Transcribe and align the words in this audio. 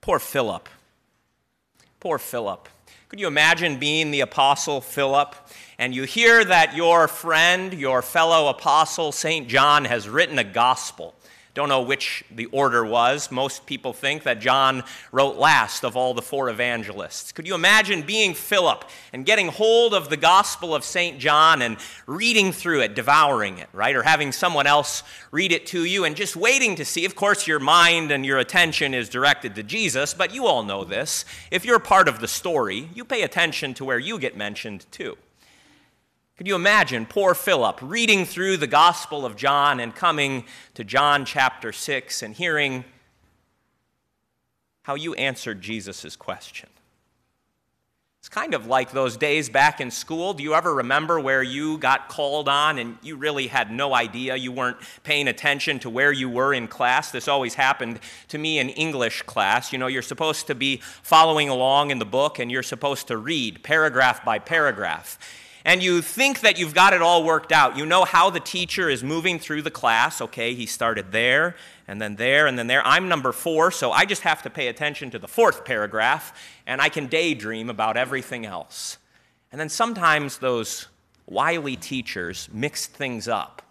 Poor 0.00 0.18
Philip. 0.18 0.68
Poor 2.00 2.18
Philip. 2.18 2.68
Could 3.10 3.20
you 3.20 3.26
imagine 3.26 3.78
being 3.78 4.10
the 4.10 4.20
apostle 4.20 4.80
Philip 4.80 5.34
and 5.78 5.94
you 5.94 6.04
hear 6.04 6.44
that 6.44 6.74
your 6.74 7.08
friend, 7.08 7.74
your 7.74 8.00
fellow 8.00 8.48
apostle, 8.48 9.12
St. 9.12 9.48
John, 9.48 9.84
has 9.84 10.08
written 10.08 10.38
a 10.38 10.44
gospel? 10.44 11.14
Don't 11.52 11.68
know 11.68 11.82
which 11.82 12.24
the 12.30 12.46
order 12.46 12.84
was. 12.84 13.32
Most 13.32 13.66
people 13.66 13.92
think 13.92 14.22
that 14.22 14.40
John 14.40 14.84
wrote 15.10 15.36
last 15.36 15.84
of 15.84 15.96
all 15.96 16.14
the 16.14 16.22
four 16.22 16.48
evangelists. 16.48 17.32
Could 17.32 17.46
you 17.46 17.56
imagine 17.56 18.02
being 18.02 18.34
Philip 18.34 18.84
and 19.12 19.26
getting 19.26 19.48
hold 19.48 19.92
of 19.92 20.10
the 20.10 20.16
Gospel 20.16 20.76
of 20.76 20.84
St. 20.84 21.18
John 21.18 21.60
and 21.60 21.76
reading 22.06 22.52
through 22.52 22.82
it, 22.82 22.94
devouring 22.94 23.58
it, 23.58 23.68
right? 23.72 23.96
Or 23.96 24.04
having 24.04 24.30
someone 24.30 24.68
else 24.68 25.02
read 25.32 25.50
it 25.50 25.66
to 25.66 25.84
you 25.84 26.04
and 26.04 26.14
just 26.14 26.36
waiting 26.36 26.76
to 26.76 26.84
see? 26.84 27.04
Of 27.04 27.16
course, 27.16 27.48
your 27.48 27.60
mind 27.60 28.12
and 28.12 28.24
your 28.24 28.38
attention 28.38 28.94
is 28.94 29.08
directed 29.08 29.56
to 29.56 29.64
Jesus, 29.64 30.14
but 30.14 30.32
you 30.32 30.46
all 30.46 30.62
know 30.62 30.84
this. 30.84 31.24
If 31.50 31.64
you're 31.64 31.80
part 31.80 32.06
of 32.06 32.20
the 32.20 32.28
story, 32.28 32.90
you 32.94 33.04
pay 33.04 33.22
attention 33.22 33.74
to 33.74 33.84
where 33.84 33.98
you 33.98 34.20
get 34.20 34.36
mentioned 34.36 34.86
too. 34.92 35.16
Could 36.40 36.48
you 36.48 36.54
imagine 36.54 37.04
poor 37.04 37.34
Philip 37.34 37.80
reading 37.82 38.24
through 38.24 38.56
the 38.56 38.66
Gospel 38.66 39.26
of 39.26 39.36
John 39.36 39.78
and 39.78 39.94
coming 39.94 40.46
to 40.72 40.82
John 40.82 41.26
chapter 41.26 41.70
6 41.70 42.22
and 42.22 42.34
hearing 42.34 42.86
how 44.84 44.94
you 44.94 45.12
answered 45.16 45.60
Jesus' 45.60 46.16
question? 46.16 46.70
It's 48.20 48.30
kind 48.30 48.54
of 48.54 48.66
like 48.66 48.92
those 48.92 49.18
days 49.18 49.50
back 49.50 49.82
in 49.82 49.90
school. 49.90 50.32
Do 50.32 50.42
you 50.42 50.54
ever 50.54 50.76
remember 50.76 51.20
where 51.20 51.42
you 51.42 51.76
got 51.76 52.08
called 52.08 52.48
on 52.48 52.78
and 52.78 52.96
you 53.02 53.16
really 53.16 53.48
had 53.48 53.70
no 53.70 53.94
idea? 53.94 54.34
You 54.34 54.50
weren't 54.50 54.78
paying 55.04 55.28
attention 55.28 55.78
to 55.80 55.90
where 55.90 56.10
you 56.10 56.30
were 56.30 56.54
in 56.54 56.68
class? 56.68 57.10
This 57.10 57.28
always 57.28 57.52
happened 57.52 58.00
to 58.28 58.38
me 58.38 58.58
in 58.58 58.70
English 58.70 59.20
class. 59.24 59.74
You 59.74 59.78
know, 59.78 59.88
you're 59.88 60.00
supposed 60.00 60.46
to 60.46 60.54
be 60.54 60.80
following 61.02 61.50
along 61.50 61.90
in 61.90 61.98
the 61.98 62.06
book 62.06 62.38
and 62.38 62.50
you're 62.50 62.62
supposed 62.62 63.08
to 63.08 63.18
read 63.18 63.62
paragraph 63.62 64.24
by 64.24 64.38
paragraph 64.38 65.18
and 65.64 65.82
you 65.82 66.00
think 66.00 66.40
that 66.40 66.58
you've 66.58 66.74
got 66.74 66.92
it 66.92 67.02
all 67.02 67.22
worked 67.24 67.52
out. 67.52 67.76
You 67.76 67.84
know 67.84 68.04
how 68.04 68.30
the 68.30 68.40
teacher 68.40 68.88
is 68.88 69.04
moving 69.04 69.38
through 69.38 69.62
the 69.62 69.70
class. 69.70 70.20
Okay, 70.20 70.54
he 70.54 70.66
started 70.66 71.12
there, 71.12 71.56
and 71.86 72.00
then 72.00 72.16
there, 72.16 72.46
and 72.46 72.58
then 72.58 72.66
there. 72.66 72.82
I'm 72.86 73.08
number 73.08 73.32
four, 73.32 73.70
so 73.70 73.92
I 73.92 74.04
just 74.04 74.22
have 74.22 74.42
to 74.42 74.50
pay 74.50 74.68
attention 74.68 75.10
to 75.10 75.18
the 75.18 75.28
fourth 75.28 75.64
paragraph, 75.64 76.32
and 76.66 76.80
I 76.80 76.88
can 76.88 77.06
daydream 77.06 77.68
about 77.68 77.96
everything 77.96 78.46
else. 78.46 78.98
And 79.52 79.60
then 79.60 79.68
sometimes 79.68 80.38
those 80.38 80.88
wily 81.26 81.76
teachers 81.76 82.48
mix 82.52 82.86
things 82.86 83.28
up. 83.28 83.62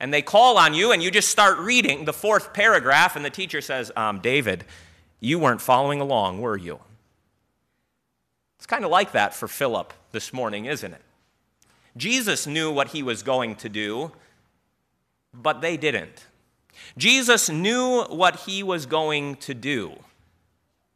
And 0.00 0.12
they 0.12 0.22
call 0.22 0.58
on 0.58 0.74
you, 0.74 0.92
and 0.92 1.02
you 1.02 1.10
just 1.10 1.28
start 1.28 1.58
reading 1.58 2.06
the 2.06 2.12
fourth 2.12 2.52
paragraph, 2.52 3.16
and 3.16 3.24
the 3.24 3.30
teacher 3.30 3.60
says, 3.60 3.92
um, 3.96 4.20
David, 4.20 4.64
you 5.20 5.38
weren't 5.38 5.60
following 5.60 6.00
along, 6.00 6.40
were 6.40 6.56
you? 6.56 6.80
It's 8.56 8.66
kind 8.66 8.84
of 8.84 8.90
like 8.90 9.12
that 9.12 9.34
for 9.34 9.46
Philip 9.46 9.92
this 10.12 10.32
morning, 10.32 10.66
isn't 10.66 10.92
it? 10.92 11.02
Jesus 11.96 12.46
knew 12.46 12.70
what 12.70 12.88
he 12.88 13.02
was 13.02 13.22
going 13.22 13.56
to 13.56 13.68
do, 13.68 14.12
but 15.34 15.60
they 15.60 15.76
didn't. 15.76 16.26
Jesus 16.96 17.48
knew 17.50 18.02
what 18.04 18.40
he 18.40 18.62
was 18.62 18.86
going 18.86 19.36
to 19.36 19.54
do, 19.54 19.92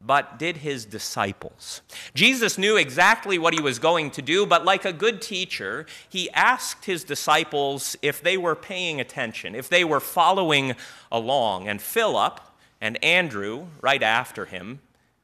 but 0.03 0.39
did 0.39 0.57
his 0.57 0.85
disciples. 0.85 1.81
Jesus 2.13 2.57
knew 2.57 2.77
exactly 2.77 3.37
what 3.37 3.53
he 3.53 3.61
was 3.61 3.79
going 3.79 4.09
to 4.11 4.21
do, 4.21 4.45
but 4.45 4.65
like 4.65 4.85
a 4.85 4.93
good 4.93 5.21
teacher, 5.21 5.85
he 6.09 6.31
asked 6.31 6.85
his 6.85 7.03
disciples 7.03 7.95
if 8.01 8.21
they 8.21 8.37
were 8.37 8.55
paying 8.55 8.99
attention, 8.99 9.53
if 9.53 9.69
they 9.69 9.83
were 9.83 9.99
following 9.99 10.75
along. 11.11 11.67
And 11.67 11.81
Philip 11.81 12.39
and 12.81 13.03
Andrew, 13.03 13.67
right 13.81 14.03
after 14.03 14.45
him, 14.45 14.79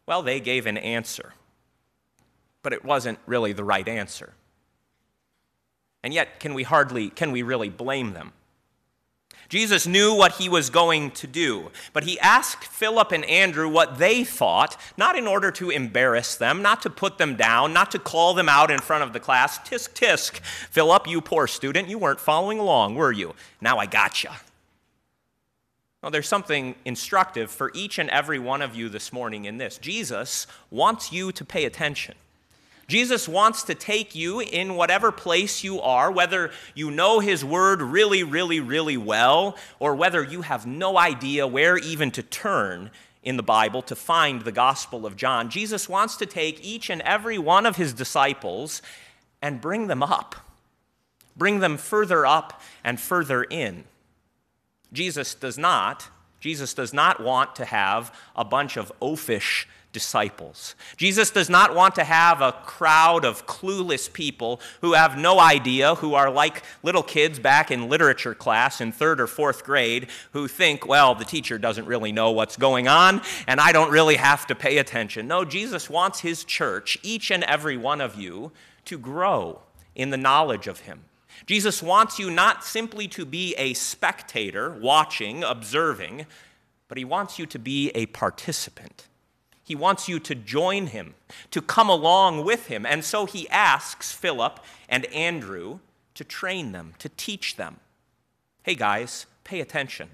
well, 0.05 0.22
they 0.22 0.39
gave 0.39 0.66
an 0.66 0.78
answer 0.78 1.33
but 2.64 2.73
it 2.73 2.83
wasn't 2.83 3.19
really 3.28 3.53
the 3.53 3.64
right 3.64 3.88
answer. 3.88 4.33
And 6.01 6.13
yet, 6.13 6.40
can 6.40 6.53
we 6.53 6.63
hardly, 6.63 7.09
can 7.09 7.31
we 7.31 7.44
really 7.44 7.69
blame 7.69 8.13
them? 8.13 8.34
Jesus 9.50 9.85
knew 9.85 10.16
what 10.16 10.34
he 10.34 10.50
was 10.50 10.69
going 10.69 11.12
to 11.12 11.28
do, 11.28 11.69
but 11.91 12.06
he 12.06 12.19
asked 12.19 12.63
Philip 12.63 13.12
and 13.12 13.23
Andrew 13.25 13.69
what 13.69 14.00
they 14.00 14.23
thought, 14.23 14.75
not 14.97 15.16
in 15.16 15.28
order 15.28 15.52
to 15.52 15.69
embarrass 15.69 16.35
them, 16.35 16.62
not 16.62 16.81
to 16.81 16.90
put 16.90 17.19
them 17.19 17.35
down, 17.35 17.72
not 17.72 17.91
to 17.91 18.00
call 18.00 18.34
them 18.34 18.50
out 18.50 18.72
in 18.72 18.79
front 18.79 19.03
of 19.03 19.13
the 19.13 19.19
class. 19.19 19.59
Tisk, 19.59 19.94
tisk. 19.94 20.40
Philip, 20.40 21.07
you 21.07 21.22
poor 21.22 21.46
student, 21.46 21.88
you 21.88 22.00
weren't 22.00 22.19
following 22.19 22.57
along, 22.57 22.96
were 22.96 23.12
you? 23.12 23.35
Now 23.62 23.78
I 23.78 23.85
got 23.85 24.23
you. 24.23 24.31
Well, 26.02 26.12
there's 26.12 26.28
something 26.28 26.75
instructive 26.84 27.52
for 27.52 27.72
each 27.73 28.00
and 28.00 28.09
every 28.09 28.40
one 28.40 28.62
of 28.62 28.75
you 28.75 28.90
this 28.90 29.13
morning 29.13 29.46
in 29.46 29.57
this. 29.57 29.78
Jesus 29.78 30.47
wants 30.69 31.13
you 31.13 31.31
to 31.31 31.46
pay 31.46 31.66
attention. 31.66 32.16
Jesus 32.93 33.27
wants 33.27 33.63
to 33.63 33.73
take 33.73 34.13
you 34.13 34.39
in 34.39 34.75
whatever 34.75 35.11
place 35.11 35.63
you 35.63 35.81
are, 35.81 36.11
whether 36.11 36.51
you 36.75 36.91
know 36.91 37.21
His 37.21 37.43
Word 37.43 37.81
really, 37.81 38.21
really, 38.21 38.59
really 38.59 38.97
well, 38.97 39.57
or 39.79 39.95
whether 39.95 40.23
you 40.23 40.43
have 40.43 40.67
no 40.67 40.95
idea 40.99 41.47
where 41.47 41.75
even 41.75 42.11
to 42.11 42.21
turn 42.21 42.91
in 43.23 43.35
the 43.35 43.41
Bible 43.41 43.81
to 43.81 43.95
find 43.95 44.43
the 44.43 44.51
Gospel 44.51 45.07
of 45.07 45.15
John. 45.15 45.49
Jesus 45.49 45.89
wants 45.89 46.15
to 46.17 46.27
take 46.27 46.63
each 46.63 46.91
and 46.91 47.01
every 47.01 47.39
one 47.39 47.65
of 47.65 47.77
His 47.77 47.93
disciples 47.93 48.83
and 49.41 49.59
bring 49.59 49.87
them 49.87 50.03
up, 50.03 50.35
bring 51.35 51.61
them 51.61 51.77
further 51.77 52.27
up 52.27 52.61
and 52.83 52.99
further 52.99 53.41
in. 53.41 53.85
Jesus 54.91 55.33
does 55.33 55.57
not. 55.57 56.09
Jesus 56.43 56.73
does 56.73 56.91
not 56.91 57.23
want 57.23 57.55
to 57.55 57.63
have 57.63 58.13
a 58.35 58.43
bunch 58.43 58.75
of 58.75 58.91
oafish 59.01 59.65
disciples. 59.93 60.75
Jesus 60.97 61.29
does 61.31 61.49
not 61.49 61.73
want 61.73 61.95
to 61.95 62.03
have 62.03 62.41
a 62.41 62.51
crowd 62.51 63.23
of 63.23 63.47
clueless 63.47 64.11
people 64.11 64.59
who 64.81 64.91
have 64.91 65.17
no 65.17 65.39
idea, 65.39 65.95
who 65.95 66.15
are 66.15 66.29
like 66.29 66.61
little 66.83 67.01
kids 67.01 67.39
back 67.39 67.71
in 67.71 67.87
literature 67.87 68.35
class 68.35 68.81
in 68.81 68.91
third 68.91 69.21
or 69.21 69.27
fourth 69.27 69.63
grade, 69.63 70.07
who 70.33 70.49
think, 70.49 70.85
well, 70.85 71.15
the 71.15 71.23
teacher 71.23 71.57
doesn't 71.57 71.85
really 71.85 72.11
know 72.11 72.31
what's 72.31 72.57
going 72.57 72.89
on, 72.89 73.21
and 73.47 73.61
I 73.61 73.71
don't 73.71 73.89
really 73.89 74.17
have 74.17 74.45
to 74.47 74.53
pay 74.53 74.79
attention. 74.79 75.29
No, 75.29 75.45
Jesus 75.45 75.89
wants 75.89 76.19
his 76.19 76.43
church, 76.43 76.97
each 77.03 77.31
and 77.31 77.45
every 77.45 77.77
one 77.77 78.01
of 78.01 78.15
you, 78.15 78.51
to 78.83 78.97
grow 78.97 79.61
in 79.95 80.09
the 80.09 80.17
knowledge 80.17 80.67
of 80.67 80.81
him. 80.81 81.05
Jesus 81.45 81.83
wants 81.83 82.19
you 82.19 82.29
not 82.29 82.63
simply 82.63 83.07
to 83.09 83.25
be 83.25 83.55
a 83.55 83.73
spectator, 83.73 84.71
watching, 84.71 85.44
observing, 85.44 86.25
but 86.88 86.97
he 86.97 87.05
wants 87.05 87.39
you 87.39 87.45
to 87.47 87.59
be 87.59 87.89
a 87.89 88.05
participant. 88.07 89.07
He 89.63 89.75
wants 89.75 90.09
you 90.09 90.19
to 90.19 90.35
join 90.35 90.88
him, 90.88 91.16
to 91.51 91.61
come 91.61 91.89
along 91.89 92.43
with 92.43 92.67
him. 92.67 92.85
And 92.85 93.03
so 93.03 93.25
he 93.25 93.49
asks 93.49 94.11
Philip 94.11 94.59
and 94.89 95.05
Andrew 95.05 95.79
to 96.16 96.23
train 96.23 96.72
them, 96.73 96.93
to 96.99 97.09
teach 97.09 97.55
them. 97.55 97.77
Hey 98.63 98.75
guys, 98.75 99.25
pay 99.43 99.61
attention. 99.61 100.09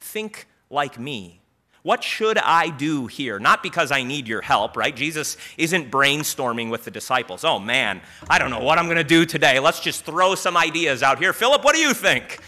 Think 0.00 0.46
like 0.68 0.98
me. 0.98 1.40
What 1.82 2.04
should 2.04 2.36
I 2.38 2.68
do 2.68 3.06
here? 3.06 3.38
Not 3.38 3.62
because 3.62 3.90
I 3.90 4.02
need 4.02 4.28
your 4.28 4.42
help, 4.42 4.76
right? 4.76 4.94
Jesus 4.94 5.36
isn't 5.56 5.90
brainstorming 5.90 6.70
with 6.70 6.84
the 6.84 6.90
disciples. 6.90 7.42
Oh 7.44 7.58
man, 7.58 8.02
I 8.28 8.38
don't 8.38 8.50
know 8.50 8.60
what 8.60 8.78
I'm 8.78 8.84
going 8.86 8.96
to 8.98 9.04
do 9.04 9.24
today. 9.24 9.58
Let's 9.60 9.80
just 9.80 10.04
throw 10.04 10.34
some 10.34 10.56
ideas 10.56 11.02
out 11.02 11.18
here. 11.18 11.32
Philip, 11.32 11.64
what 11.64 11.74
do 11.74 11.80
you 11.80 11.94
think? 11.94 12.40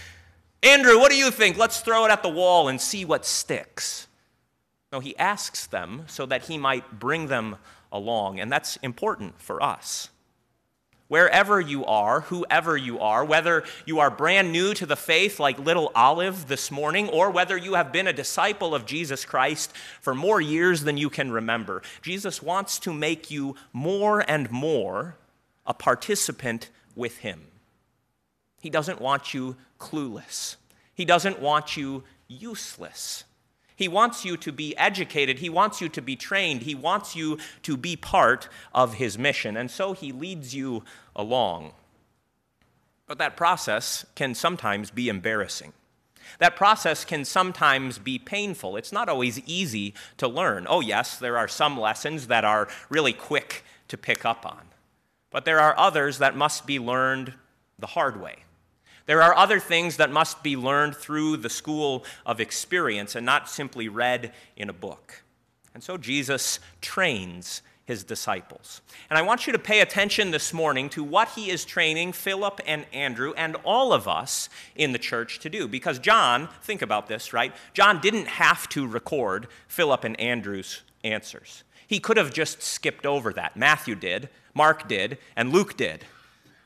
Andrew, 0.63 0.99
what 0.99 1.11
do 1.11 1.17
you 1.17 1.31
think? 1.31 1.57
Let's 1.57 1.81
throw 1.81 2.05
it 2.05 2.11
at 2.11 2.23
the 2.23 2.29
wall 2.29 2.69
and 2.69 2.81
see 2.81 3.05
what 3.05 3.25
sticks. 3.25 4.07
No, 4.93 5.01
he 5.01 5.17
asks 5.17 5.67
them 5.67 6.05
so 6.07 6.27
that 6.27 6.43
he 6.43 6.59
might 6.59 7.01
bring 7.01 7.27
them 7.29 7.57
along, 7.91 8.39
and 8.39 8.53
that's 8.53 8.77
important 8.77 9.41
for 9.41 9.63
us. 9.63 10.11
Wherever 11.13 11.61
you 11.61 11.85
are, 11.85 12.23
whoever 12.23 12.75
you 12.75 12.99
are, 12.99 13.23
whether 13.23 13.65
you 13.85 13.99
are 13.99 14.11
brand 14.11 14.51
new 14.51 14.73
to 14.73 14.87
the 14.87 14.97
faith 14.97 15.39
like 15.39 15.59
little 15.59 15.93
Olive 15.95 16.49
this 16.49 16.71
morning, 16.71 17.11
or 17.11 17.31
whether 17.31 17.55
you 17.55 17.75
have 17.75 17.93
been 17.93 18.07
a 18.07 18.15
disciple 18.15 18.75
of 18.75 18.87
Jesus 18.87 19.27
Christ 19.27 19.77
for 20.01 20.15
more 20.15 20.41
years 20.41 20.85
than 20.85 20.97
you 20.97 21.11
can 21.11 21.31
remember, 21.31 21.83
Jesus 22.01 22.43
wants 22.43 22.79
to 22.79 22.95
make 22.95 23.31
you 23.31 23.57
more 23.75 24.25
and 24.27 24.51
more 24.51 25.19
a 25.67 25.75
participant 25.75 26.71
with 26.97 27.19
him. 27.19 27.43
He 28.63 28.71
doesn't 28.71 28.99
want 28.99 29.35
you 29.35 29.57
clueless, 29.79 30.57
he 30.95 31.05
doesn't 31.05 31.41
want 31.41 31.77
you 31.77 32.05
useless. 32.27 33.25
He 33.83 33.89
wants 33.89 34.25
you 34.25 34.37
to 34.37 34.53
be 34.53 34.77
educated. 34.77 35.41
He 35.41 35.51
wants 35.51 35.81
you 35.81 35.89
to 35.89 36.01
be 36.01 36.15
trained. 36.15 36.63
He 36.63 36.77
wants 36.77 37.17
you 37.17 37.39
to 37.65 37.77
be 37.77 37.97
part 37.97 38.49
of 38.73 38.95
his 38.95 39.19
mission. 39.19 39.57
And 39.57 39.69
so 39.69 39.93
he 39.93 40.13
leads 40.13 40.55
you 40.55 40.85
along. 41.17 41.73
But 43.09 43.19
that 43.19 43.37
process 43.37 44.07
can 44.15 44.37
sometimes 44.37 44.93
be 44.93 45.09
embarrassing. 45.09 45.73
That 46.39 46.55
process 46.55 47.05
can 47.05 47.25
sometimes 47.25 47.99
be 47.99 48.21
painful. 48.21 48.77
It's 48.77 48.93
not 48.93 49.09
always 49.09 49.41
easy 49.41 49.95
to 50.19 50.29
learn. 50.29 50.65
Oh, 50.69 50.81
yes, 50.81 51.19
there 51.19 51.37
are 51.37 51.49
some 51.49 51.77
lessons 51.77 52.29
that 52.29 52.45
are 52.45 52.69
really 52.89 53.13
quick 53.13 53.65
to 53.89 53.99
pick 53.99 54.25
up 54.25 54.47
on, 54.47 54.63
but 55.33 55.45
there 55.45 55.59
are 55.59 55.77
others 55.77 56.19
that 56.19 56.37
must 56.37 56.67
be 56.69 56.79
learned 56.79 57.35
the 57.81 57.89
hard 57.89 58.21
way. 58.21 58.45
There 59.07 59.23
are 59.23 59.35
other 59.35 59.59
things 59.59 59.97
that 59.97 60.11
must 60.11 60.43
be 60.43 60.57
learned 60.57 60.97
through 60.97 61.39
the 61.39 61.51
school 61.51 62.05
of 62.25 62.41
experience 62.41 63.15
and 63.15 63.27
not 63.27 63.49
simply 63.49 63.89
read 63.89 64.33
in 64.57 64.69
a 64.69 64.73
book. 64.73 65.23
And 65.75 65.83
so 65.83 65.97
Jesus 65.97 66.61
trains 66.81 67.63
his 67.85 68.05
disciples. 68.05 68.81
And 69.11 69.19
I 69.19 69.23
want 69.23 69.47
you 69.47 69.53
to 69.53 69.59
pay 69.59 69.81
attention 69.81 70.31
this 70.31 70.53
morning 70.53 70.89
to 70.91 71.03
what 71.03 71.31
he 71.31 71.51
is 71.51 71.65
training 71.65 72.13
Philip 72.13 72.61
and 72.65 72.87
Andrew 72.93 73.35
and 73.37 73.57
all 73.65 73.93
of 73.93 74.07
us 74.07 74.49
in 74.77 74.93
the 74.93 74.99
church 74.99 75.41
to 75.41 75.51
do. 75.51 75.67
Because 75.67 75.99
John, 75.99 76.49
think 76.63 76.81
about 76.81 77.09
this, 77.09 77.33
right? 77.33 77.53
John 77.75 78.01
didn't 78.01 78.29
have 78.29 78.69
to 78.71 78.87
record 78.87 79.49
Philip 79.67 80.05
and 80.05 80.19
Andrew's 80.21 80.83
answers. 81.03 81.65
He 81.87 81.99
could 81.99 82.17
have 82.17 82.33
just 82.33 82.63
skipped 82.63 83.05
over 83.05 83.33
that. 83.33 83.57
Matthew 83.57 83.95
did, 83.95 84.29
Mark 84.55 84.89
did, 84.89 85.19
and 85.37 85.53
Luke 85.53 85.77
did. 85.77 86.05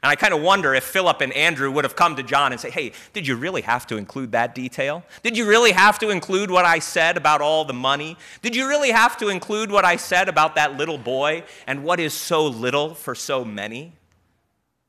And 0.06 0.12
I 0.12 0.14
kind 0.14 0.32
of 0.32 0.41
wonder 0.41 0.73
if 0.73 0.85
Philip 0.85 1.20
and 1.20 1.32
Andrew 1.32 1.69
would 1.69 1.82
have 1.82 1.97
come 1.97 2.14
to 2.14 2.23
John 2.23 2.53
and 2.53 2.61
say, 2.61 2.70
Hey, 2.70 2.93
did 3.12 3.26
you 3.26 3.35
really 3.35 3.62
have 3.62 3.88
to 3.88 3.97
include 3.97 4.31
that 4.31 4.55
detail? 4.55 5.03
Did 5.25 5.37
you 5.37 5.44
really 5.49 5.73
have 5.73 5.99
to 5.99 6.11
include 6.11 6.49
what 6.49 6.64
I 6.64 6.79
said 6.79 7.17
about 7.17 7.41
all 7.41 7.64
the 7.64 7.73
money? 7.73 8.17
Did 8.41 8.55
you 8.55 8.69
really 8.69 8.93
have 8.93 9.17
to 9.17 9.31
include 9.31 9.69
what 9.69 9.85
I 9.85 9.97
said 9.97 10.29
about 10.29 10.55
that 10.55 10.76
little 10.76 10.97
boy 10.97 11.43
and 11.67 11.82
what 11.82 11.99
is 11.99 12.14
so 12.14 12.47
little 12.47 12.94
for 12.94 13.17
so 13.17 13.44
many? 13.44 13.94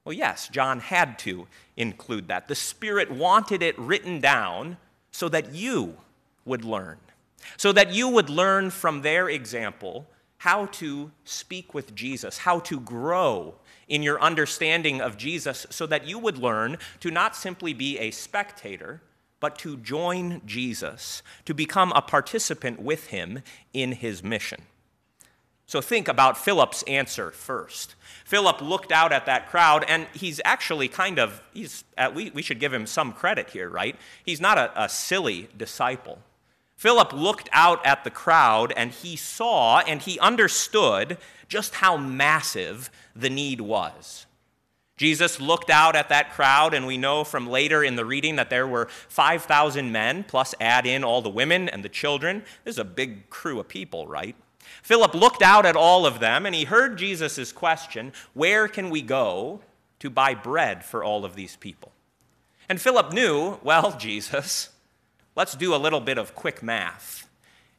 Well, 0.06 0.14
yes, 0.14 0.50
John 0.50 0.82
had 0.82 1.18
to 1.20 1.48
include 1.76 2.28
that. 2.28 2.48
The 2.48 2.54
Spirit 2.54 3.10
wanted 3.10 3.64
it 3.64 3.76
written 3.80 4.22
down 4.22 4.78
so 5.10 5.28
that 5.30 5.52
you 5.52 5.98
would 6.46 6.64
learn, 6.64 7.00
so 7.58 7.72
that 7.72 7.92
you 7.92 8.08
would 8.08 8.30
learn 8.30 8.70
from 8.70 9.02
their 9.02 9.30
example 9.30 10.06
how 10.38 10.68
to 10.68 11.10
speak 11.26 11.74
with 11.74 11.96
Jesus, 11.96 12.38
how 12.38 12.60
to 12.60 12.80
grow 12.80 13.56
in 13.88 14.04
your 14.04 14.22
understanding 14.22 15.02
of 15.02 15.18
Jesus 15.18 15.66
so 15.70 15.86
that 15.88 16.08
you 16.08 16.20
would 16.20 16.38
learn 16.38 16.78
to 17.00 17.12
not 17.12 17.36
simply 17.36 17.74
be 17.74 17.98
a 18.00 18.12
spectator, 18.12 19.02
but 19.40 19.58
to 19.60 19.78
join 19.78 20.42
Jesus, 20.46 21.22
to 21.46 21.54
become 21.54 21.92
a 21.94 22.02
participant 22.02 22.82
with 22.82 23.08
him 23.08 23.42
in 23.74 23.94
his 23.94 24.24
mission. 24.24 24.62
So 25.68 25.82
think 25.82 26.08
about 26.08 26.38
Philip's 26.38 26.82
answer 26.84 27.30
first. 27.32 27.96
Philip 28.24 28.62
looked 28.62 28.92
out 28.92 29.12
at 29.12 29.26
that 29.26 29.50
crowd, 29.50 29.84
and 29.88 30.08
he's 30.14 30.40
actually 30.46 30.88
kind 30.88 31.20
of, 31.20 31.42
he's, 31.54 31.84
we, 32.16 32.30
we 32.32 32.42
should 32.42 32.60
give 32.60 32.74
him 32.74 32.88
some 32.88 33.12
credit 33.12 33.50
here, 33.50 33.70
right? 33.70 33.98
He's 34.26 34.40
not 34.40 34.58
a, 34.58 34.84
a 34.84 34.88
silly 34.88 35.50
disciple. 35.58 36.20
Philip 36.78 37.12
looked 37.12 37.50
out 37.52 37.84
at 37.86 38.04
the 38.04 38.12
crowd 38.12 38.72
and 38.78 38.92
he 38.92 39.16
saw 39.16 39.80
and 39.80 40.02
he 40.02 40.20
understood 40.20 41.18
just 41.50 41.76
how 41.76 41.98
massive 41.98 42.90
the 43.16 43.30
need 43.30 43.60
was. 43.60 44.28
Jesus 44.96 45.40
looked 45.40 45.70
out 45.70 45.96
at 45.96 46.10
that 46.10 46.34
crowd, 46.34 46.74
and 46.74 46.88
we 46.88 46.98
know 46.98 47.24
from 47.24 47.48
later 47.48 47.84
in 47.84 47.96
the 47.96 48.04
reading 48.04 48.36
that 48.38 48.50
there 48.50 48.68
were 48.68 48.88
5,000 49.10 49.92
men, 49.92 50.24
plus 50.24 50.56
add 50.60 50.88
in 50.88 51.04
all 51.04 51.22
the 51.22 51.30
women 51.30 51.70
and 51.70 51.86
the 51.86 51.90
children. 51.90 52.44
This 52.64 52.76
is 52.76 52.80
a 52.80 52.84
big 52.84 53.30
crew 53.30 53.60
of 53.60 53.68
people, 53.68 54.08
right? 54.08 54.36
Philip 54.82 55.14
looked 55.14 55.44
out 55.44 55.68
at 55.68 55.76
all 55.76 56.08
of 56.08 56.20
them, 56.20 56.48
and 56.48 56.56
he 56.56 56.64
heard 56.64 56.98
Jesus' 56.98 57.52
question 57.52 58.12
Where 58.34 58.68
can 58.68 58.90
we 58.90 59.04
go 59.04 59.62
to 60.00 60.10
buy 60.10 60.34
bread 60.34 60.84
for 60.84 61.04
all 61.04 61.26
of 61.26 61.36
these 61.36 61.56
people? 61.58 61.92
And 62.68 62.82
Philip 62.82 63.14
knew, 63.14 63.60
well, 63.64 63.96
Jesus, 64.00 64.70
Let's 65.38 65.54
do 65.54 65.76
a 65.76 65.78
little 65.78 66.00
bit 66.00 66.18
of 66.18 66.34
quick 66.34 66.64
math. 66.64 67.30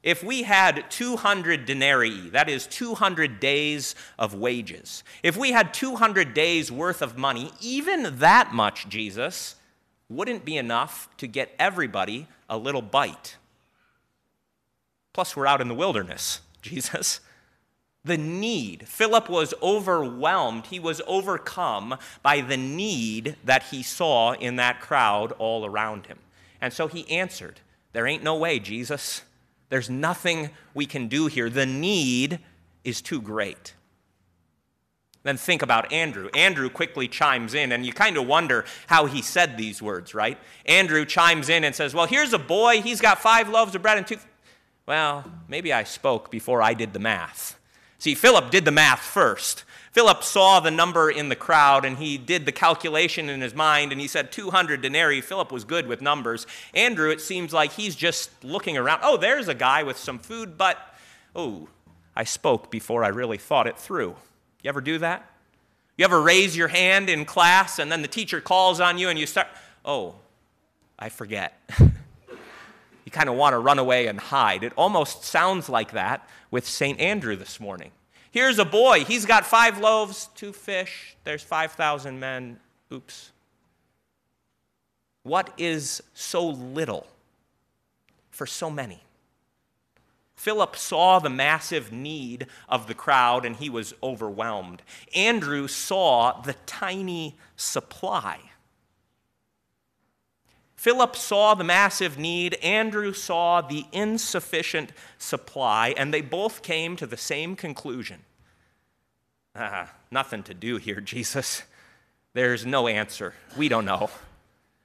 If 0.05 0.23
we 0.23 0.45
had 0.45 0.89
200 0.91 1.67
denarii, 1.67 2.31
that 2.31 2.49
is 2.49 2.69
200 2.69 3.41
days 3.41 3.97
of 4.17 4.33
wages, 4.33 5.03
if 5.25 5.37
we 5.37 5.51
had 5.51 5.75
200 5.75 6.35
days 6.35 6.71
worth 6.71 7.03
of 7.03 7.19
money, 7.19 7.51
even 7.61 8.21
that 8.21 8.55
much, 8.55 8.89
Jesus, 8.89 9.57
wouldn't 10.09 10.45
be 10.45 10.57
enough 10.57 11.09
to 11.17 11.27
get 11.27 11.53
everybody 11.59 12.29
a 12.49 12.57
little 12.57 12.81
bite. 12.81 13.39
Plus, 15.13 15.35
we're 15.35 15.45
out 15.45 15.61
in 15.61 15.67
the 15.67 15.75
wilderness, 15.75 16.43
Jesus. 16.63 17.19
The 18.05 18.17
need. 18.17 18.87
Philip 18.87 19.29
was 19.29 19.53
overwhelmed. 19.61 20.67
He 20.67 20.79
was 20.79 21.03
overcome 21.09 21.99
by 22.23 22.41
the 22.41 22.57
need 22.57 23.35
that 23.45 23.65
he 23.65 23.83
saw 23.83 24.35
in 24.35 24.55
that 24.57 24.81
crowd 24.81 25.33
all 25.39 25.67
around 25.67 26.07
him. 26.07 26.19
And 26.61 26.73
so 26.73 26.89
he 26.89 27.09
answered, 27.11 27.61
There 27.93 28.07
ain't 28.07 28.23
no 28.23 28.37
way, 28.37 28.59
Jesus. 28.59 29.23
There's 29.69 29.91
nothing 29.91 30.51
we 30.75 30.87
can 30.87 31.09
do 31.09 31.27
here. 31.27 31.51
The 31.51 31.67
need 31.67 32.39
is 32.85 33.03
too 33.03 33.21
great. 33.21 33.75
Then 35.25 35.37
think 35.37 35.63
about 35.63 35.93
Andrew. 35.93 36.31
Andrew 36.33 36.71
quickly 36.71 37.07
chimes 37.07 37.53
in, 37.53 37.73
and 37.73 37.85
you 37.85 37.93
kind 37.93 38.17
of 38.17 38.27
wonder 38.27 38.65
how 38.87 39.07
he 39.07 39.21
said 39.21 39.57
these 39.57 39.83
words, 39.83 40.15
right? 40.15 40.39
Andrew 40.65 41.05
chimes 41.05 41.49
in 41.49 41.65
and 41.65 41.75
says, 41.75 41.95
Well, 41.95 42.07
here's 42.07 42.33
a 42.33 42.39
boy. 42.39 42.81
He's 42.81 43.01
got 43.01 43.19
five 43.19 43.49
loaves 43.49 43.75
of 43.75 43.83
bread 43.83 43.99
and 43.99 44.07
two. 44.07 44.17
Well, 44.87 45.31
maybe 45.49 45.73
I 45.73 45.85
spoke 45.85 46.31
before 46.31 46.63
I 46.63 46.73
did 46.73 46.95
the 46.95 46.99
math. 46.99 47.59
See, 47.99 48.15
Philip 48.15 48.51
did 48.51 48.65
the 48.65 48.71
math 48.71 49.01
first. 49.01 49.65
Philip 49.93 50.23
saw 50.23 50.61
the 50.61 50.71
number 50.71 51.11
in 51.11 51.29
the 51.29 51.37
crowd 51.37 51.85
and 51.85 51.99
he 51.99 52.19
did 52.19 52.47
the 52.47 52.53
calculation 52.53 53.29
in 53.29 53.41
his 53.41 53.55
mind 53.55 53.93
and 53.93 54.01
he 54.01 54.07
said 54.07 54.31
200 54.31 54.83
denarii. 54.83 55.21
Philip 55.21 55.51
was 55.51 55.65
good 55.65 55.87
with 55.87 56.03
numbers. 56.03 56.47
Andrew, 56.75 57.11
it 57.11 57.21
seems 57.21 57.53
like 57.53 57.73
he's 57.73 57.97
just 57.97 58.31
looking 58.45 58.77
around. 58.77 59.01
Oh, 59.03 59.17
there's 59.17 59.49
a 59.49 59.55
guy 59.55 59.83
with 59.83 59.97
some 59.97 60.19
food, 60.19 60.59
but 60.59 60.79
oh, 61.35 61.69
I 62.15 62.25
spoke 62.25 62.71
before 62.71 63.05
I 63.05 63.09
really 63.09 63.39
thought 63.39 63.67
it 63.67 63.79
through. 63.79 64.17
You 64.63 64.69
ever 64.69 64.81
do 64.81 64.99
that? 64.99 65.31
You 65.97 66.05
ever 66.05 66.21
raise 66.21 66.57
your 66.57 66.69
hand 66.69 67.09
in 67.09 67.25
class 67.25 67.79
and 67.79 67.91
then 67.91 68.03
the 68.03 68.09
teacher 68.09 68.41
calls 68.41 68.81
on 68.81 68.99
you 68.99 69.09
and 69.09 69.19
you 69.19 69.27
start, 69.27 69.49
oh, 69.85 70.17
I 70.99 71.09
forget. 71.09 71.59
you 71.81 73.11
kind 73.11 73.29
of 73.29 73.37
want 73.37 73.55
to 73.55 73.59
run 73.59 73.79
away 73.79 74.07
and 74.07 74.21
hide. 74.21 74.63
It 74.63 74.73
almost 74.77 75.25
sounds 75.25 75.69
like 75.69 75.93
that 75.93 76.29
with 76.51 76.67
St. 76.67 77.01
Andrew 77.01 77.37
this 77.37 77.59
morning. 77.59 77.91
Here's 78.39 78.61
a 78.61 78.65
boy. 78.65 79.05
He's 79.05 79.27
got 79.27 79.45
five 79.45 79.81
loaves, 79.81 80.29
two 80.37 80.53
fish. 80.53 81.17
There's 81.25 81.43
5,000 81.43 82.21
men. 82.21 82.61
Oops. 82.93 83.33
What 85.25 85.53
is 85.59 86.01
so 86.15 86.47
little 86.47 87.09
for 88.31 88.47
so 88.47 88.71
many? 88.71 89.03
Philip 90.37 90.77
saw 90.77 91.19
the 91.19 91.29
massive 91.29 91.91
need 91.91 92.47
of 92.69 92.87
the 92.87 92.95
crowd 92.95 93.45
and 93.45 93.57
he 93.57 93.69
was 93.69 93.93
overwhelmed. 94.05 94.83
Andrew 95.17 95.67
saw 95.67 96.41
the 96.41 96.55
tiny 96.65 97.37
supply. 97.57 98.39
Philip 100.77 101.17
saw 101.17 101.55
the 101.55 101.65
massive 101.65 102.17
need, 102.17 102.55
Andrew 102.63 103.13
saw 103.13 103.63
the 103.63 103.87
insufficient 103.91 104.93
supply, 105.19 105.93
and 105.97 106.15
they 106.15 106.21
both 106.21 106.63
came 106.63 106.95
to 106.95 107.05
the 107.05 107.17
same 107.17 107.57
conclusion. 107.57 108.21
Ah, 109.61 109.93
nothing 110.13 110.45
to 110.45 110.55
do 110.55 110.77
here, 110.77 111.01
Jesus. 111.01 111.65
There's 112.33 112.65
no 112.65 112.87
answer. 112.87 113.35
We 113.57 113.69
don't 113.69 113.85
know. 113.85 114.09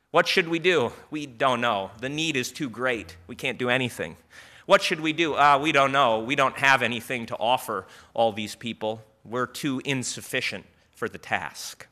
What 0.10 0.28
should 0.28 0.48
we 0.48 0.58
do? 0.58 0.92
We 1.12 1.28
don't 1.28 1.62
know. 1.62 1.92
The 2.00 2.10
need 2.10 2.36
is 2.36 2.52
too 2.52 2.70
great. 2.70 3.16
We 3.28 3.36
can't 3.36 3.60
do 3.60 3.70
anything. 3.70 4.18
What 4.66 4.82
should 4.82 5.00
we 5.00 5.14
do? 5.14 5.36
Uh, 5.36 5.60
we 5.62 5.72
don't 5.72 5.92
know. 5.92 6.20
We 6.20 6.36
don't 6.36 6.58
have 6.58 6.82
anything 6.82 7.28
to 7.28 7.38
offer 7.38 7.86
all 8.16 8.32
these 8.32 8.56
people. 8.56 9.04
We're 9.24 9.46
too 9.46 9.80
insufficient 9.86 10.66
for 10.96 11.08
the 11.08 11.18
task. 11.20 11.86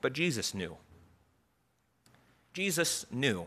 But 0.00 0.12
Jesus 0.12 0.54
knew. 0.54 0.76
Jesus 2.52 3.04
knew. 3.10 3.46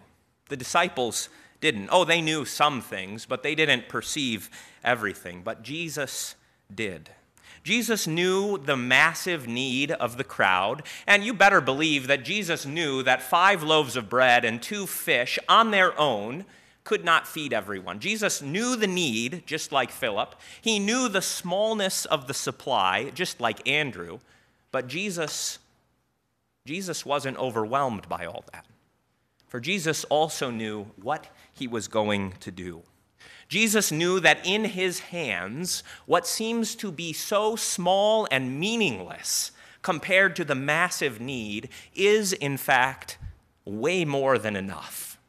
The 0.50 0.57
disciples 0.57 1.29
didn't. 1.61 1.89
Oh, 1.91 2.03
they 2.03 2.21
knew 2.21 2.43
some 2.43 2.81
things, 2.81 3.25
but 3.25 3.41
they 3.41 3.55
didn't 3.55 3.88
perceive 3.88 4.50
everything. 4.83 5.43
But 5.43 5.63
Jesus 5.63 6.35
did. 6.73 7.09
Jesus 7.63 8.08
knew 8.08 8.58
the 8.58 8.77
massive 8.77 9.48
need 9.48 9.91
of 9.91 10.18
the 10.18 10.24
crowd, 10.24 10.84
and 11.06 11.24
you 11.24 11.34
better 11.34 11.62
believe 11.62 12.08
that 12.08 12.25
Jesus 12.25 12.65
knew 12.65 13.03
that 13.03 13.22
five 13.22 13.62
loaves 13.62 13.96
of 13.96 14.10
bread 14.10 14.44
and 14.44 14.62
two 14.62 14.88
fish 14.88 15.38
on 15.48 15.72
their 15.72 15.98
own 16.00 16.46
could 16.84 17.06
not 17.06 17.27
feed 17.27 17.53
everyone. 17.53 18.00
Jesus 18.00 18.41
knew 18.41 18.75
the 18.75 18.88
need, 18.88 19.44
just 19.46 19.72
like 19.72 19.91
Philip. 19.91 20.36
He 20.62 20.80
knew 20.80 21.08
the 21.08 21.22
smallness 21.22 22.06
of 22.06 22.27
the 22.27 22.34
supply, 22.34 23.12
just 23.13 23.39
like 23.39 23.68
Andrew. 23.68 24.20
But 24.72 24.88
Jesus, 24.88 25.60
Jesus 26.65 27.06
wasn't 27.06 27.38
overwhelmed 27.38 28.10
by 28.10 28.25
all 28.25 28.44
that. 28.51 28.65
For 29.48 29.60
Jesus 29.60 30.03
also 30.06 30.50
knew 30.50 30.86
what 30.96 31.27
he 31.53 31.68
was 31.68 31.88
going 31.88 32.34
to 32.39 32.50
do. 32.50 32.82
Jesus 33.51 33.91
knew 33.91 34.22
that 34.22 34.39
in 34.46 34.63
his 34.63 35.00
hands, 35.00 35.84
what 36.05 36.25
seems 36.25 36.74
to 36.75 36.89
be 36.89 37.12
so 37.12 37.58
small 37.58 38.25
and 38.31 38.58
meaningless 38.58 39.51
compared 39.81 40.38
to 40.38 40.46
the 40.46 40.55
massive 40.55 41.20
need 41.20 41.67
is, 41.93 42.31
in 42.31 42.55
fact, 42.55 43.17
way 43.65 44.05
more 44.05 44.38
than 44.38 44.55
enough. 44.55 45.20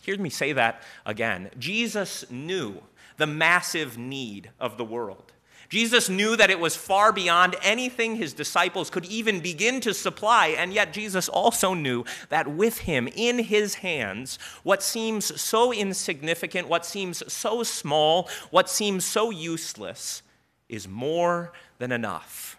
Hear 0.00 0.16
me 0.16 0.30
say 0.30 0.54
that 0.54 0.82
again. 1.04 1.50
Jesus 1.58 2.24
knew 2.30 2.80
the 3.18 3.26
massive 3.26 3.98
need 3.98 4.48
of 4.58 4.78
the 4.78 4.84
world. 4.86 5.33
Jesus 5.68 6.08
knew 6.08 6.36
that 6.36 6.50
it 6.50 6.60
was 6.60 6.76
far 6.76 7.12
beyond 7.12 7.56
anything 7.62 8.16
his 8.16 8.32
disciples 8.32 8.90
could 8.90 9.04
even 9.06 9.40
begin 9.40 9.80
to 9.80 9.94
supply, 9.94 10.48
and 10.48 10.72
yet 10.72 10.92
Jesus 10.92 11.28
also 11.28 11.74
knew 11.74 12.04
that 12.28 12.48
with 12.48 12.78
him 12.78 13.08
in 13.14 13.38
his 13.38 13.76
hands, 13.76 14.38
what 14.62 14.82
seems 14.82 15.40
so 15.40 15.72
insignificant, 15.72 16.68
what 16.68 16.86
seems 16.86 17.22
so 17.32 17.62
small, 17.62 18.28
what 18.50 18.68
seems 18.68 19.04
so 19.04 19.30
useless, 19.30 20.22
is 20.68 20.88
more 20.88 21.52
than 21.78 21.92
enough. 21.92 22.58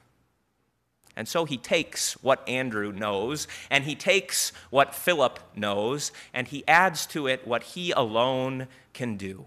And 1.16 1.28
so 1.28 1.46
he 1.46 1.58
takes 1.58 2.14
what 2.24 2.48
Andrew 2.48 2.92
knows, 2.92 3.48
and 3.70 3.86
he 3.86 3.96
takes 3.96 4.52
what 4.70 4.94
Philip 4.94 5.40
knows, 5.56 6.12
and 6.34 6.48
he 6.48 6.68
adds 6.68 7.06
to 7.08 7.28
it 7.28 7.48
what 7.48 7.64
he 7.64 7.92
alone 7.92 8.68
can 8.94 9.16
do 9.16 9.46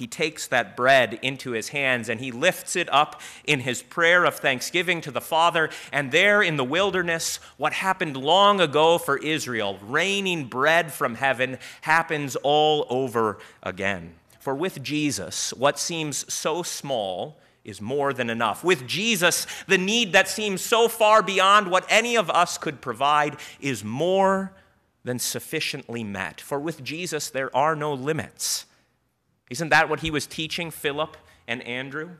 he 0.00 0.06
takes 0.06 0.46
that 0.46 0.78
bread 0.78 1.18
into 1.20 1.50
his 1.50 1.68
hands 1.68 2.08
and 2.08 2.20
he 2.20 2.32
lifts 2.32 2.74
it 2.74 2.88
up 2.90 3.20
in 3.44 3.60
his 3.60 3.82
prayer 3.82 4.24
of 4.24 4.36
thanksgiving 4.36 5.02
to 5.02 5.10
the 5.10 5.20
Father. 5.20 5.68
And 5.92 6.10
there 6.10 6.40
in 6.40 6.56
the 6.56 6.64
wilderness, 6.64 7.38
what 7.58 7.74
happened 7.74 8.16
long 8.16 8.62
ago 8.62 8.96
for 8.96 9.18
Israel, 9.18 9.78
raining 9.82 10.46
bread 10.46 10.90
from 10.90 11.16
heaven, 11.16 11.58
happens 11.82 12.34
all 12.36 12.86
over 12.88 13.40
again. 13.62 14.14
For 14.38 14.54
with 14.54 14.82
Jesus, 14.82 15.52
what 15.52 15.78
seems 15.78 16.32
so 16.32 16.62
small 16.62 17.36
is 17.62 17.82
more 17.82 18.14
than 18.14 18.30
enough. 18.30 18.64
With 18.64 18.86
Jesus, 18.86 19.46
the 19.68 19.76
need 19.76 20.14
that 20.14 20.28
seems 20.28 20.62
so 20.62 20.88
far 20.88 21.22
beyond 21.22 21.70
what 21.70 21.84
any 21.90 22.16
of 22.16 22.30
us 22.30 22.56
could 22.56 22.80
provide 22.80 23.36
is 23.60 23.84
more 23.84 24.54
than 25.04 25.18
sufficiently 25.18 26.04
met. 26.04 26.40
For 26.40 26.58
with 26.58 26.82
Jesus, 26.82 27.28
there 27.28 27.54
are 27.54 27.76
no 27.76 27.92
limits. 27.92 28.64
Isn't 29.50 29.68
that 29.70 29.88
what 29.88 30.00
he 30.00 30.10
was 30.10 30.26
teaching 30.26 30.70
Philip 30.70 31.16
and 31.46 31.62
Andrew? 31.66 32.10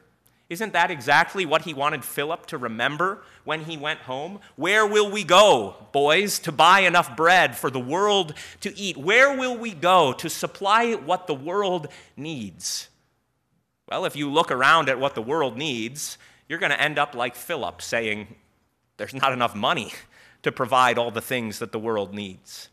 Isn't 0.51 0.73
that 0.73 0.91
exactly 0.91 1.47
what 1.47 1.63
he 1.63 1.73
wanted 1.73 2.05
Philip 2.05 2.47
to 2.47 2.59
remember 2.59 3.23
when 3.45 3.63
he 3.63 3.77
went 3.77 4.01
home? 4.01 4.41
Where 4.57 4.85
will 4.85 5.09
we 5.09 5.23
go, 5.23 5.77
boys, 5.93 6.41
to 6.41 6.51
buy 6.51 6.81
enough 6.81 7.17
bread 7.17 7.57
for 7.57 7.71
the 7.71 7.79
world 7.79 8.35
to 8.63 8.77
eat? 8.77 8.97
Where 8.97 9.37
will 9.37 9.57
we 9.57 9.73
go 9.73 10.13
to 10.15 10.29
supply 10.29 10.95
what 10.95 11.29
the 11.29 11.35
world 11.35 11.87
needs? 12.17 12.89
Well, 13.89 14.05
if 14.05 14.17
you 14.17 14.29
look 14.29 14.51
around 14.51 14.89
at 14.89 14.99
what 14.99 15.15
the 15.15 15.23
world 15.23 15.57
needs, 15.57 16.19
you're 16.49 16.59
going 16.59 16.73
to 16.73 16.81
end 16.81 16.99
up 16.99 17.15
like 17.15 17.37
Philip 17.37 17.81
saying, 17.81 18.35
There's 18.97 19.15
not 19.15 19.33
enough 19.33 19.55
money 19.55 19.93
to 20.43 20.51
provide 20.51 20.99
all 20.99 21.13
the 21.13 21.21
things 21.21 21.61
that 21.61 21.71
the 21.71 21.79
world 21.79 22.13
needs. 22.13 22.71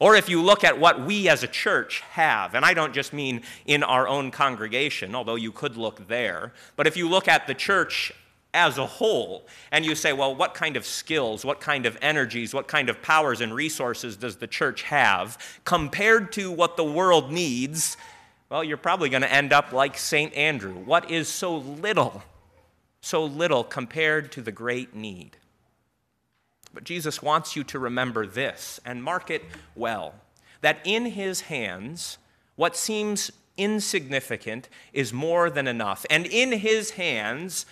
Or 0.00 0.16
if 0.16 0.30
you 0.30 0.42
look 0.42 0.64
at 0.64 0.80
what 0.80 1.04
we 1.04 1.28
as 1.28 1.42
a 1.42 1.46
church 1.46 2.00
have, 2.12 2.54
and 2.54 2.64
I 2.64 2.72
don't 2.72 2.94
just 2.94 3.12
mean 3.12 3.42
in 3.66 3.82
our 3.82 4.08
own 4.08 4.30
congregation, 4.30 5.14
although 5.14 5.34
you 5.34 5.52
could 5.52 5.76
look 5.76 6.08
there, 6.08 6.52
but 6.74 6.86
if 6.86 6.96
you 6.96 7.06
look 7.06 7.28
at 7.28 7.46
the 7.46 7.54
church 7.54 8.10
as 8.54 8.78
a 8.78 8.86
whole, 8.86 9.46
and 9.70 9.84
you 9.84 9.94
say, 9.94 10.12
well, 10.12 10.34
what 10.34 10.54
kind 10.54 10.76
of 10.76 10.86
skills, 10.86 11.44
what 11.44 11.60
kind 11.60 11.84
of 11.86 11.98
energies, 12.00 12.52
what 12.54 12.66
kind 12.66 12.88
of 12.88 13.00
powers 13.02 13.42
and 13.42 13.54
resources 13.54 14.16
does 14.16 14.36
the 14.36 14.46
church 14.46 14.82
have 14.82 15.38
compared 15.64 16.32
to 16.32 16.50
what 16.50 16.76
the 16.78 16.84
world 16.84 17.30
needs? 17.30 17.98
Well, 18.48 18.64
you're 18.64 18.78
probably 18.78 19.10
going 19.10 19.22
to 19.22 19.32
end 19.32 19.52
up 19.52 19.72
like 19.72 19.96
St. 19.96 20.34
Andrew. 20.34 20.72
What 20.72 21.10
is 21.10 21.28
so 21.28 21.58
little, 21.58 22.24
so 23.02 23.24
little 23.24 23.62
compared 23.62 24.32
to 24.32 24.42
the 24.42 24.50
great 24.50 24.96
need? 24.96 25.36
But 26.72 26.84
Jesus 26.84 27.22
wants 27.22 27.56
you 27.56 27.64
to 27.64 27.78
remember 27.78 28.26
this 28.26 28.80
and 28.84 29.02
mark 29.02 29.30
it 29.30 29.44
well 29.74 30.14
that 30.60 30.78
in 30.84 31.06
his 31.06 31.42
hands, 31.42 32.18
what 32.56 32.76
seems 32.76 33.30
insignificant 33.56 34.68
is 34.92 35.12
more 35.12 35.50
than 35.50 35.66
enough. 35.66 36.06
And 36.08 36.26
in 36.26 36.52
his 36.52 36.92
hands, 36.92 37.66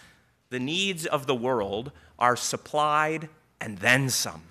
the 0.51 0.61
needs 0.61 1.07
of 1.07 1.27
the 1.27 1.35
world 1.35 1.93
are 2.19 2.37
supplied 2.37 3.29
and 3.61 3.79
then 3.79 4.11
some. 4.11 4.43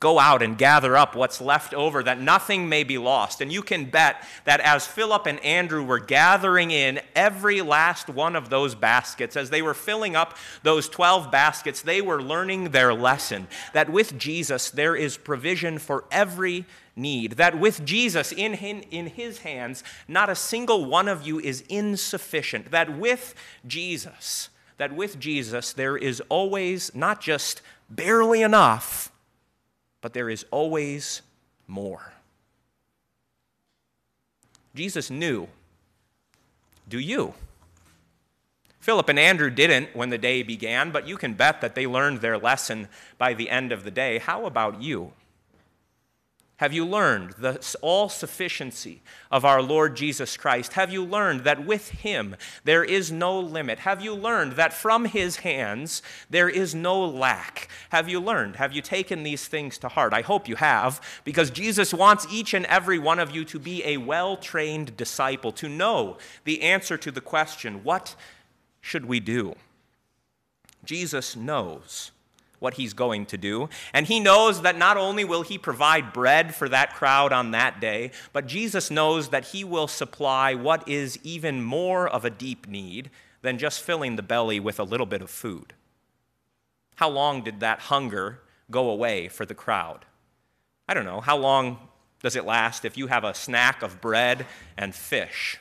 Go 0.00 0.20
out 0.20 0.42
and 0.42 0.56
gather 0.56 0.96
up 0.96 1.16
what's 1.16 1.40
left 1.40 1.74
over 1.74 2.04
that 2.04 2.20
nothing 2.20 2.68
may 2.68 2.84
be 2.84 2.98
lost. 2.98 3.40
And 3.40 3.50
you 3.50 3.62
can 3.62 3.86
bet 3.86 4.24
that 4.44 4.60
as 4.60 4.86
Philip 4.86 5.26
and 5.26 5.40
Andrew 5.44 5.82
were 5.82 5.98
gathering 5.98 6.70
in 6.70 7.00
every 7.16 7.62
last 7.62 8.08
one 8.08 8.36
of 8.36 8.48
those 8.48 8.76
baskets, 8.76 9.36
as 9.36 9.50
they 9.50 9.60
were 9.60 9.74
filling 9.74 10.14
up 10.14 10.36
those 10.62 10.88
12 10.88 11.32
baskets, 11.32 11.82
they 11.82 12.00
were 12.00 12.22
learning 12.22 12.70
their 12.70 12.94
lesson 12.94 13.48
that 13.72 13.90
with 13.90 14.16
Jesus 14.16 14.70
there 14.70 14.94
is 14.94 15.16
provision 15.16 15.78
for 15.78 16.04
every 16.12 16.64
need. 16.94 17.32
That 17.32 17.58
with 17.58 17.84
Jesus 17.84 18.30
in, 18.30 18.54
in 18.54 19.08
his 19.08 19.38
hands, 19.38 19.82
not 20.06 20.30
a 20.30 20.36
single 20.36 20.84
one 20.84 21.08
of 21.08 21.26
you 21.26 21.40
is 21.40 21.64
insufficient. 21.68 22.70
That 22.70 22.96
with 22.96 23.34
Jesus, 23.66 24.48
that 24.76 24.94
with 24.94 25.18
Jesus 25.18 25.72
there 25.72 25.96
is 25.96 26.22
always 26.28 26.94
not 26.94 27.20
just 27.20 27.62
barely 27.90 28.42
enough 28.42 29.10
but 30.00 30.12
there 30.12 30.30
is 30.30 30.44
always 30.50 31.22
more. 31.66 32.12
Jesus 34.74 35.10
knew. 35.10 35.48
Do 36.88 36.98
you? 36.98 37.34
Philip 38.80 39.08
and 39.08 39.18
Andrew 39.18 39.50
didn't 39.50 39.94
when 39.94 40.10
the 40.10 40.18
day 40.18 40.42
began, 40.42 40.90
but 40.92 41.06
you 41.06 41.16
can 41.16 41.34
bet 41.34 41.60
that 41.60 41.74
they 41.74 41.86
learned 41.86 42.20
their 42.20 42.38
lesson 42.38 42.88
by 43.18 43.34
the 43.34 43.50
end 43.50 43.72
of 43.72 43.84
the 43.84 43.90
day. 43.90 44.18
How 44.18 44.46
about 44.46 44.80
you? 44.80 45.12
Have 46.58 46.72
you 46.72 46.84
learned 46.84 47.34
the 47.38 47.64
all 47.82 48.08
sufficiency 48.08 49.00
of 49.30 49.44
our 49.44 49.62
Lord 49.62 49.94
Jesus 49.94 50.36
Christ? 50.36 50.72
Have 50.72 50.92
you 50.92 51.04
learned 51.04 51.44
that 51.44 51.64
with 51.64 51.90
Him 51.90 52.34
there 52.64 52.82
is 52.82 53.12
no 53.12 53.38
limit? 53.38 53.78
Have 53.80 54.02
you 54.02 54.12
learned 54.12 54.54
that 54.54 54.72
from 54.72 55.04
His 55.04 55.36
hands 55.36 56.02
there 56.28 56.48
is 56.48 56.74
no 56.74 57.04
lack? 57.04 57.68
Have 57.90 58.08
you 58.08 58.18
learned? 58.18 58.56
Have 58.56 58.72
you 58.72 58.82
taken 58.82 59.22
these 59.22 59.46
things 59.46 59.78
to 59.78 59.88
heart? 59.88 60.12
I 60.12 60.22
hope 60.22 60.48
you 60.48 60.56
have, 60.56 61.00
because 61.22 61.50
Jesus 61.50 61.94
wants 61.94 62.26
each 62.28 62.54
and 62.54 62.66
every 62.66 62.98
one 62.98 63.20
of 63.20 63.30
you 63.30 63.44
to 63.44 63.60
be 63.60 63.84
a 63.84 63.98
well 63.98 64.36
trained 64.36 64.96
disciple, 64.96 65.52
to 65.52 65.68
know 65.68 66.18
the 66.42 66.62
answer 66.62 66.98
to 66.98 67.12
the 67.12 67.20
question 67.20 67.84
what 67.84 68.16
should 68.80 69.06
we 69.06 69.20
do? 69.20 69.54
Jesus 70.84 71.36
knows 71.36 72.10
what 72.58 72.74
he's 72.74 72.92
going 72.92 73.26
to 73.26 73.38
do. 73.38 73.68
And 73.92 74.06
he 74.06 74.20
knows 74.20 74.62
that 74.62 74.76
not 74.76 74.96
only 74.96 75.24
will 75.24 75.42
he 75.42 75.58
provide 75.58 76.12
bread 76.12 76.54
for 76.54 76.68
that 76.68 76.94
crowd 76.94 77.32
on 77.32 77.52
that 77.52 77.80
day, 77.80 78.10
but 78.32 78.46
Jesus 78.46 78.90
knows 78.90 79.28
that 79.28 79.46
he 79.46 79.64
will 79.64 79.88
supply 79.88 80.54
what 80.54 80.88
is 80.88 81.18
even 81.22 81.62
more 81.62 82.08
of 82.08 82.24
a 82.24 82.30
deep 82.30 82.66
need 82.66 83.10
than 83.42 83.58
just 83.58 83.82
filling 83.82 84.16
the 84.16 84.22
belly 84.22 84.58
with 84.58 84.80
a 84.80 84.84
little 84.84 85.06
bit 85.06 85.22
of 85.22 85.30
food. 85.30 85.74
How 86.96 87.08
long 87.08 87.42
did 87.42 87.60
that 87.60 87.80
hunger 87.82 88.40
go 88.70 88.90
away 88.90 89.28
for 89.28 89.46
the 89.46 89.54
crowd? 89.54 90.04
I 90.88 90.94
don't 90.94 91.04
know. 91.04 91.20
How 91.20 91.36
long 91.36 91.78
does 92.22 92.34
it 92.34 92.44
last 92.44 92.84
if 92.84 92.96
you 92.96 93.06
have 93.06 93.22
a 93.22 93.34
snack 93.34 93.82
of 93.82 94.00
bread 94.00 94.46
and 94.76 94.94
fish? 94.94 95.58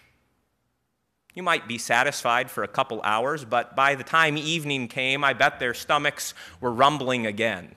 You 1.38 1.44
might 1.44 1.68
be 1.68 1.78
satisfied 1.78 2.50
for 2.50 2.64
a 2.64 2.68
couple 2.68 3.00
hours, 3.04 3.46
but 3.46 3.76
by 3.76 3.94
the 3.94 4.04
time 4.04 4.40
evening 4.40 4.88
came, 4.88 5.24
I 5.24 5.34
bet 5.34 5.60
their 5.60 5.76
stomachs 5.76 6.34
were 6.60 6.72
rumbling 6.72 7.28
again. 7.28 7.76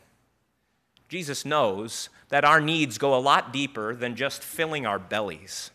Jesus 1.11 1.45
knows 1.45 2.09
that 2.31 2.43
our 2.43 2.63
needs 2.63 2.97
go 2.97 3.15
a 3.15 3.21
lot 3.21 3.53
deeper 3.53 3.95
than 3.95 4.17
just 4.17 4.43
filling 4.43 4.87
our 4.87 4.99
bellies. 4.99 5.73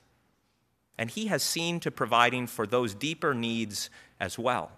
And 0.97 1.11
He 1.11 1.27
has 1.27 1.43
seen 1.43 1.79
to 1.81 1.91
providing 1.91 2.47
for 2.47 2.65
those 2.65 2.95
deeper 2.95 3.35
needs 3.35 3.91
as 4.19 4.39
well. 4.39 4.71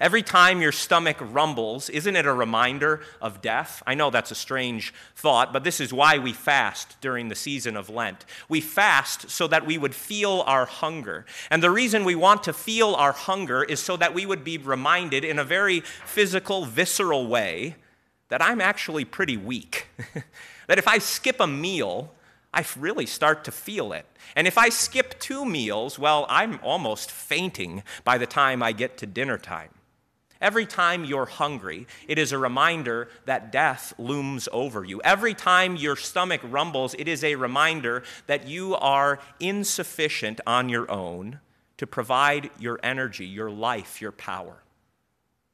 Every 0.00 0.22
time 0.22 0.62
your 0.62 0.70
stomach 0.70 1.16
rumbles, 1.20 1.88
isn't 1.88 2.14
it 2.14 2.26
a 2.26 2.32
reminder 2.32 3.00
of 3.20 3.40
death? 3.40 3.82
I 3.86 3.94
know 3.94 4.10
that's 4.10 4.30
a 4.30 4.36
strange 4.36 4.94
thought, 5.16 5.52
but 5.52 5.64
this 5.64 5.80
is 5.80 5.92
why 5.92 6.18
we 6.18 6.32
fast 6.32 6.96
during 7.00 7.28
the 7.28 7.34
season 7.34 7.76
of 7.76 7.90
Lent. 7.90 8.24
We 8.48 8.60
fast 8.60 9.28
so 9.28 9.48
that 9.48 9.66
we 9.66 9.76
would 9.76 9.94
feel 9.94 10.44
our 10.46 10.66
hunger. 10.66 11.26
And 11.50 11.62
the 11.62 11.70
reason 11.70 12.04
we 12.04 12.14
want 12.14 12.44
to 12.44 12.52
feel 12.52 12.94
our 12.94 13.12
hunger 13.12 13.64
is 13.64 13.80
so 13.80 13.96
that 13.96 14.14
we 14.14 14.24
would 14.24 14.44
be 14.44 14.56
reminded 14.56 15.24
in 15.24 15.38
a 15.38 15.44
very 15.44 15.80
physical, 15.80 16.64
visceral 16.64 17.26
way 17.26 17.74
that 18.28 18.42
I'm 18.42 18.60
actually 18.60 19.04
pretty 19.04 19.36
weak. 19.36 19.88
that 20.68 20.78
if 20.78 20.86
I 20.86 20.98
skip 20.98 21.40
a 21.40 21.46
meal, 21.46 22.14
I 22.52 22.64
really 22.78 23.06
start 23.06 23.44
to 23.44 23.52
feel 23.52 23.92
it. 23.92 24.06
And 24.34 24.46
if 24.46 24.56
I 24.56 24.68
skip 24.70 25.18
two 25.18 25.44
meals, 25.44 25.98
well, 25.98 26.26
I'm 26.28 26.58
almost 26.62 27.10
fainting 27.10 27.82
by 28.04 28.18
the 28.18 28.26
time 28.26 28.62
I 28.62 28.72
get 28.72 28.96
to 28.98 29.06
dinner 29.06 29.38
time. 29.38 29.70
Every 30.40 30.66
time 30.66 31.04
you're 31.04 31.26
hungry, 31.26 31.86
it 32.06 32.16
is 32.16 32.30
a 32.30 32.38
reminder 32.38 33.08
that 33.24 33.50
death 33.50 33.92
looms 33.98 34.48
over 34.52 34.84
you. 34.84 35.00
Every 35.02 35.34
time 35.34 35.74
your 35.74 35.96
stomach 35.96 36.40
rumbles, 36.44 36.94
it 36.96 37.08
is 37.08 37.24
a 37.24 37.34
reminder 37.34 38.04
that 38.28 38.46
you 38.46 38.76
are 38.76 39.18
insufficient 39.40 40.40
on 40.46 40.68
your 40.68 40.88
own 40.90 41.40
to 41.76 41.86
provide 41.86 42.50
your 42.58 42.78
energy, 42.82 43.26
your 43.26 43.50
life, 43.50 44.00
your 44.00 44.12
power. 44.12 44.62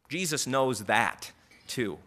Jesus 0.08 0.46
knows 0.46 0.84
that 0.84 1.32
too. 1.66 1.98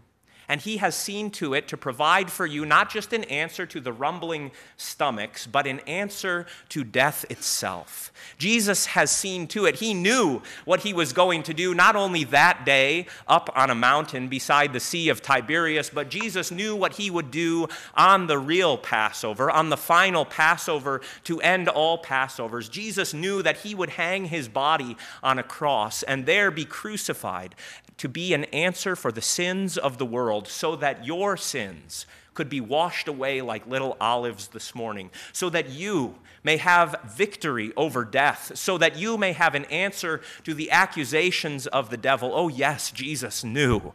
And 0.49 0.61
he 0.61 0.77
has 0.77 0.95
seen 0.95 1.29
to 1.31 1.53
it 1.53 1.67
to 1.67 1.77
provide 1.77 2.31
for 2.31 2.45
you 2.45 2.65
not 2.65 2.89
just 2.89 3.11
an 3.11 3.25
answer 3.25 3.65
to 3.65 3.81
the 3.81 3.91
rumbling 3.91 4.51
stomachs, 4.77 5.45
but 5.45 5.67
an 5.67 5.79
answer 5.81 6.45
to 6.69 6.83
death 6.83 7.25
itself. 7.29 8.13
Jesus 8.37 8.87
has 8.87 9.11
seen 9.11 9.47
to 9.47 9.65
it. 9.65 9.75
He 9.75 9.93
knew 9.93 10.41
what 10.63 10.81
he 10.81 10.93
was 10.93 11.11
going 11.11 11.43
to 11.43 11.53
do, 11.53 11.73
not 11.73 11.95
only 11.95 12.23
that 12.25 12.65
day 12.65 13.07
up 13.27 13.49
on 13.55 13.69
a 13.69 13.75
mountain 13.75 14.29
beside 14.29 14.71
the 14.71 14.79
Sea 14.79 15.09
of 15.09 15.21
Tiberias, 15.21 15.89
but 15.89 16.09
Jesus 16.09 16.49
knew 16.49 16.75
what 16.75 16.93
he 16.93 17.09
would 17.09 17.29
do 17.29 17.67
on 17.93 18.27
the 18.27 18.39
real 18.39 18.77
Passover, 18.77 19.51
on 19.51 19.69
the 19.69 19.77
final 19.77 20.23
Passover 20.23 21.01
to 21.25 21.41
end 21.41 21.67
all 21.67 22.01
Passovers. 22.01 22.69
Jesus 22.71 23.13
knew 23.13 23.41
that 23.41 23.57
he 23.57 23.75
would 23.75 23.89
hang 23.91 24.25
his 24.25 24.47
body 24.47 24.95
on 25.21 25.39
a 25.39 25.43
cross 25.43 26.03
and 26.03 26.25
there 26.25 26.51
be 26.51 26.65
crucified 26.65 27.53
to 27.97 28.07
be 28.07 28.33
an 28.33 28.43
answer 28.45 28.95
for 28.95 29.11
the 29.11 29.21
sins 29.21 29.77
of 29.77 29.97
the 29.97 30.05
world 30.05 30.47
so 30.47 30.75
that 30.75 31.05
your 31.05 31.35
sins 31.35 32.05
could 32.33 32.49
be 32.49 32.61
washed 32.61 33.07
away 33.07 33.41
like 33.41 33.65
little 33.65 33.97
Olive's 33.99 34.49
this 34.49 34.75
morning, 34.75 35.09
so 35.33 35.49
that 35.49 35.69
you 35.69 36.15
may 36.43 36.57
have 36.57 36.95
victory 37.03 37.73
over 37.75 38.05
death, 38.05 38.51
so 38.55 38.77
that 38.77 38.95
you 38.95 39.17
may 39.17 39.33
have 39.33 39.55
an 39.55 39.65
answer 39.65 40.21
to 40.43 40.53
the 40.53 40.69
accusations 40.69 41.65
of 41.65 41.89
the 41.89 41.97
devil. 41.97 42.31
Oh, 42.33 42.47
yes, 42.47 42.91
Jesus 42.91 43.43
knew. 43.43 43.93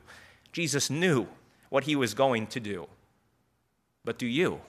Jesus 0.51 0.91
knew 0.91 1.29
what 1.71 1.85
he 1.85 1.95
was 1.95 2.15
going 2.15 2.49
to 2.49 2.59
do. 2.59 2.89
But 4.05 4.19
do 4.19 4.27
you? 4.27 4.61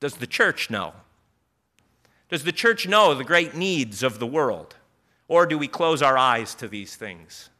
Does 0.00 0.14
the 0.14 0.26
church 0.26 0.70
know? 0.70 0.94
Does 2.30 2.44
the 2.44 2.52
church 2.52 2.88
know 2.88 3.14
the 3.14 3.22
great 3.22 3.54
needs 3.54 4.02
of 4.02 4.18
the 4.18 4.26
world? 4.26 4.76
Or 5.30 5.46
do 5.46 5.56
we 5.56 5.68
close 5.68 6.02
our 6.02 6.18
eyes 6.18 6.56
to 6.56 6.66
these 6.66 6.96
things? 6.96 7.50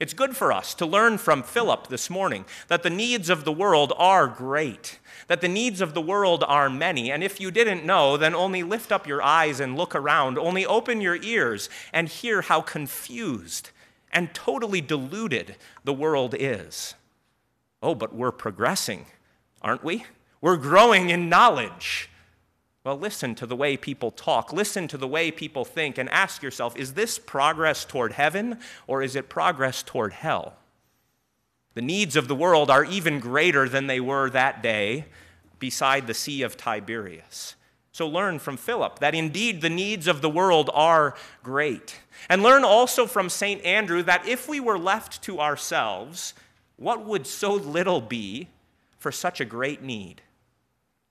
It's 0.00 0.14
good 0.14 0.34
for 0.34 0.50
us 0.50 0.72
to 0.76 0.86
learn 0.86 1.18
from 1.18 1.42
Philip 1.42 1.88
this 1.88 2.08
morning 2.08 2.46
that 2.68 2.82
the 2.82 2.88
needs 2.88 3.28
of 3.28 3.44
the 3.44 3.52
world 3.52 3.92
are 3.98 4.26
great, 4.26 4.98
that 5.26 5.42
the 5.42 5.48
needs 5.48 5.82
of 5.82 5.92
the 5.92 6.00
world 6.00 6.42
are 6.48 6.70
many. 6.70 7.12
And 7.12 7.22
if 7.22 7.38
you 7.38 7.50
didn't 7.50 7.84
know, 7.84 8.16
then 8.16 8.34
only 8.34 8.62
lift 8.62 8.90
up 8.90 9.06
your 9.06 9.20
eyes 9.20 9.60
and 9.60 9.76
look 9.76 9.94
around, 9.94 10.38
only 10.38 10.64
open 10.64 11.02
your 11.02 11.16
ears 11.16 11.68
and 11.92 12.08
hear 12.08 12.40
how 12.40 12.62
confused 12.62 13.72
and 14.10 14.32
totally 14.32 14.80
deluded 14.80 15.56
the 15.84 15.92
world 15.92 16.34
is. 16.38 16.94
Oh, 17.82 17.94
but 17.94 18.14
we're 18.14 18.32
progressing, 18.32 19.04
aren't 19.60 19.84
we? 19.84 20.06
We're 20.40 20.56
growing 20.56 21.10
in 21.10 21.28
knowledge. 21.28 22.08
Well, 22.88 22.98
listen 22.98 23.34
to 23.34 23.44
the 23.44 23.54
way 23.54 23.76
people 23.76 24.10
talk, 24.10 24.50
listen 24.50 24.88
to 24.88 24.96
the 24.96 25.06
way 25.06 25.30
people 25.30 25.66
think, 25.66 25.98
and 25.98 26.08
ask 26.08 26.42
yourself 26.42 26.74
is 26.74 26.94
this 26.94 27.18
progress 27.18 27.84
toward 27.84 28.12
heaven 28.12 28.60
or 28.86 29.02
is 29.02 29.14
it 29.14 29.28
progress 29.28 29.82
toward 29.82 30.14
hell? 30.14 30.54
The 31.74 31.82
needs 31.82 32.16
of 32.16 32.28
the 32.28 32.34
world 32.34 32.70
are 32.70 32.86
even 32.86 33.20
greater 33.20 33.68
than 33.68 33.88
they 33.88 34.00
were 34.00 34.30
that 34.30 34.62
day 34.62 35.04
beside 35.58 36.06
the 36.06 36.14
Sea 36.14 36.40
of 36.40 36.56
Tiberias. 36.56 37.56
So 37.92 38.08
learn 38.08 38.38
from 38.38 38.56
Philip 38.56 39.00
that 39.00 39.14
indeed 39.14 39.60
the 39.60 39.68
needs 39.68 40.06
of 40.06 40.22
the 40.22 40.30
world 40.30 40.70
are 40.72 41.14
great. 41.42 42.00
And 42.30 42.42
learn 42.42 42.64
also 42.64 43.04
from 43.04 43.28
St. 43.28 43.62
Andrew 43.66 44.02
that 44.04 44.26
if 44.26 44.48
we 44.48 44.60
were 44.60 44.78
left 44.78 45.20
to 45.24 45.40
ourselves, 45.40 46.32
what 46.76 47.04
would 47.04 47.26
so 47.26 47.52
little 47.52 48.00
be 48.00 48.48
for 48.98 49.12
such 49.12 49.42
a 49.42 49.44
great 49.44 49.82
need? 49.82 50.22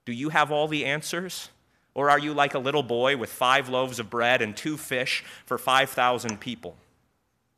Do 0.05 0.11
you 0.11 0.29
have 0.29 0.51
all 0.51 0.67
the 0.67 0.83
answers? 0.83 1.49
Or 1.97 2.11
are 2.11 2.19
you 2.19 2.31
like 2.31 2.53
a 2.53 2.59
little 2.59 2.83
boy 2.83 3.17
with 3.17 3.31
five 3.31 3.69
loaves 3.69 3.97
of 3.97 4.07
bread 4.07 4.43
and 4.43 4.55
two 4.55 4.77
fish 4.77 5.23
for 5.47 5.57
5,000 5.57 6.39
people? 6.39 6.77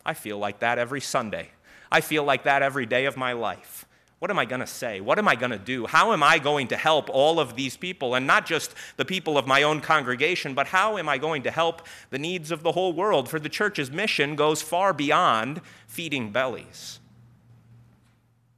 I 0.05 0.13
feel 0.13 0.38
like 0.38 0.60
that 0.60 0.79
every 0.79 1.01
Sunday. 1.01 1.50
I 1.91 2.00
feel 2.00 2.24
like 2.24 2.46
that 2.46 2.63
every 2.63 2.86
day 2.86 3.03
of 3.03 3.17
my 3.17 3.34
life. 3.34 3.86
What 4.19 4.31
am 4.31 4.39
I 4.39 4.46
going 4.46 4.62
to 4.62 4.67
say? 4.67 5.01
What 5.01 5.19
am 5.19 5.27
I 5.27 5.36
going 5.36 5.51
to 5.51 5.58
do? 5.58 5.88
How 5.88 6.13
am 6.13 6.24
I 6.24 6.39
going 6.39 6.69
to 6.69 6.77
help 6.77 7.10
all 7.10 7.38
of 7.41 7.58
these 7.58 7.75
people? 7.75 8.15
And 8.15 8.25
not 8.25 8.46
just 8.46 8.74
the 8.96 9.03
people 9.03 9.38
of 9.38 9.46
my 9.46 9.63
own 9.63 9.81
congregation, 9.81 10.53
but 10.53 10.67
how 10.67 10.98
am 10.98 11.10
I 11.10 11.17
going 11.17 11.43
to 11.43 11.51
help 11.51 11.86
the 12.10 12.17
needs 12.17 12.50
of 12.50 12.63
the 12.63 12.72
whole 12.72 12.93
world? 12.93 13.27
For 13.27 13.41
the 13.41 13.50
church's 13.50 13.91
mission 13.91 14.38
goes 14.38 14.62
far 14.62 14.93
beyond 14.93 15.60
feeding 15.86 16.31
bellies. 16.31 17.01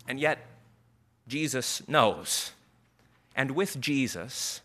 And 0.07 0.19
yet, 0.19 0.45
Jesus 1.27 1.81
knows. 1.87 2.51
And 3.35 3.51
with 3.51 3.81
Jesus, 3.81 4.61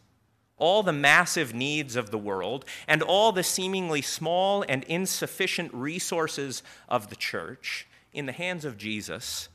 all 0.58 0.82
the 0.82 0.92
massive 0.92 1.54
needs 1.54 1.96
of 1.96 2.10
the 2.10 2.18
world 2.18 2.64
and 2.88 3.02
all 3.02 3.32
the 3.32 3.42
seemingly 3.42 4.02
small 4.02 4.64
and 4.68 4.84
insufficient 4.84 5.72
resources 5.74 6.62
of 6.88 7.08
the 7.08 7.16
church 7.16 7.86
in 8.12 8.26
the 8.26 8.32
hands 8.32 8.64
of 8.64 8.78
Jesus, 8.78 9.48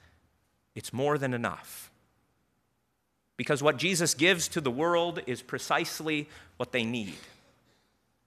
it's 0.76 0.94
more 0.94 1.18
than 1.18 1.34
enough. 1.34 1.92
Because 3.38 3.64
what 3.64 3.78
Jesus 3.78 4.14
gives 4.14 4.48
to 4.50 4.62
the 4.62 4.70
world 4.70 5.20
is 5.26 5.42
precisely 5.42 6.30
what 6.58 6.72
they 6.72 6.84
need. 6.84 7.16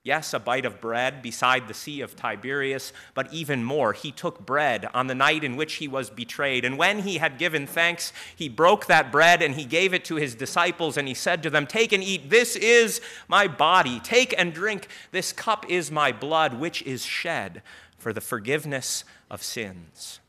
Yes, 0.05 0.35
a 0.35 0.39
bite 0.39 0.67
of 0.67 0.83
bread 0.83 1.23
beside 1.23 1.67
the 1.67 1.73
Sea 1.73 2.03
of 2.03 2.15
Tiberias, 2.15 2.93
but 3.15 3.33
even 3.33 3.65
more, 3.65 3.95
he 3.95 4.13
took 4.13 4.45
bread 4.45 4.87
on 4.93 5.07
the 5.07 5.15
night 5.15 5.43
in 5.43 5.57
which 5.57 5.77
he 5.77 5.89
was 5.89 6.11
betrayed. 6.11 6.63
And 6.63 6.77
when 6.77 6.99
he 6.99 7.17
had 7.17 7.39
given 7.39 7.67
thanks, 7.67 8.13
he 8.37 8.51
broke 8.51 8.85
that 8.85 9.11
bread 9.11 9.41
and 9.41 9.55
he 9.55 9.65
gave 9.65 9.95
it 9.95 10.05
to 10.05 10.17
his 10.17 10.35
disciples, 10.35 10.99
and 10.99 11.09
he 11.09 11.15
said 11.15 11.43
to 11.43 11.49
them, 11.49 11.67
Take 11.67 11.91
and 11.91 12.05
eat, 12.05 12.29
this 12.29 12.55
is 12.55 13.01
my 13.29 13.49
body. 13.49 13.99
Take 13.99 14.35
and 14.37 14.53
drink, 14.53 14.89
this 15.11 15.33
cup 15.33 15.65
is 15.71 15.91
my 15.91 16.13
blood, 16.13 16.61
which 16.61 16.83
is 16.83 17.03
shed 17.03 17.63
for 17.97 18.13
the 18.13 18.21
forgiveness 18.21 19.05
of 19.31 19.43
sins. 19.43 20.21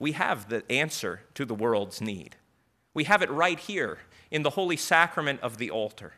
We 0.00 0.12
have 0.12 0.48
the 0.48 0.68
answer 0.68 1.20
to 1.34 1.44
the 1.44 1.54
world's 1.54 2.00
need. 2.00 2.34
We 2.92 3.04
have 3.04 3.22
it 3.22 3.30
right 3.30 3.60
here 3.60 3.98
in 4.32 4.42
the 4.42 4.50
holy 4.50 4.76
sacrament 4.76 5.38
of 5.42 5.58
the 5.58 5.70
altar. 5.70 6.14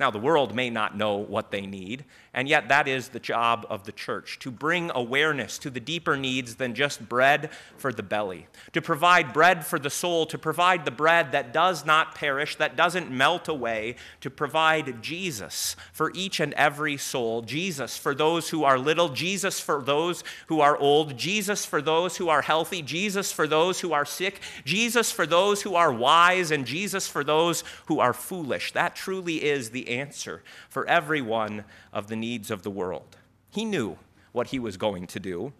Now, 0.00 0.10
the 0.10 0.18
world 0.18 0.54
may 0.54 0.70
not 0.70 0.96
know 0.96 1.16
what 1.16 1.50
they 1.50 1.66
need, 1.66 2.06
and 2.32 2.48
yet 2.48 2.70
that 2.70 2.88
is 2.88 3.08
the 3.08 3.20
job 3.20 3.66
of 3.68 3.84
the 3.84 3.92
church 3.92 4.38
to 4.38 4.50
bring 4.50 4.90
awareness 4.94 5.58
to 5.58 5.68
the 5.68 5.78
deeper 5.78 6.16
needs 6.16 6.54
than 6.54 6.74
just 6.74 7.06
bread 7.06 7.50
for 7.76 7.92
the 7.92 8.02
belly, 8.02 8.46
to 8.72 8.80
provide 8.80 9.34
bread 9.34 9.66
for 9.66 9.78
the 9.78 9.90
soul, 9.90 10.24
to 10.24 10.38
provide 10.38 10.86
the 10.86 10.90
bread 10.90 11.32
that 11.32 11.52
does 11.52 11.84
not 11.84 12.14
perish, 12.14 12.56
that 12.56 12.76
doesn't 12.76 13.10
melt 13.10 13.46
away, 13.46 13.96
to 14.22 14.30
provide 14.30 15.02
Jesus 15.02 15.76
for 15.92 16.10
each 16.14 16.40
and 16.40 16.54
every 16.54 16.96
soul, 16.96 17.42
Jesus 17.42 17.98
for 17.98 18.14
those 18.14 18.48
who 18.48 18.64
are 18.64 18.78
little, 18.78 19.10
Jesus 19.10 19.60
for 19.60 19.82
those 19.82 20.24
who 20.46 20.62
are 20.62 20.78
old, 20.78 21.18
Jesus 21.18 21.66
for 21.66 21.82
those 21.82 22.16
who 22.16 22.30
are 22.30 22.40
healthy, 22.40 22.80
Jesus 22.80 23.32
for 23.32 23.46
those 23.46 23.80
who 23.80 23.92
are 23.92 24.06
sick, 24.06 24.40
Jesus 24.64 25.12
for 25.12 25.26
those 25.26 25.60
who 25.60 25.74
are 25.74 25.92
wise, 25.92 26.50
and 26.50 26.64
Jesus 26.64 27.06
for 27.06 27.22
those 27.22 27.64
who 27.84 28.00
are 28.00 28.14
foolish. 28.14 28.72
That 28.72 28.96
truly 28.96 29.44
is 29.44 29.68
the 29.68 29.89
answer 29.90 30.42
for 30.68 30.86
every 30.86 31.20
one 31.20 31.64
of 31.92 32.06
the 32.06 32.16
needs 32.16 32.50
of 32.50 32.62
the 32.62 32.70
world. 32.70 33.16
He 33.50 33.64
knew 33.64 33.98
what 34.32 34.48
he 34.48 34.58
was 34.58 34.76
going 34.76 35.06
to 35.08 35.20
do, 35.20 35.52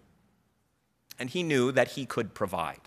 and 1.19 1.29
he 1.29 1.43
knew 1.43 1.71
that 1.71 1.91
he 1.91 2.05
could 2.05 2.33
provide. 2.33 2.79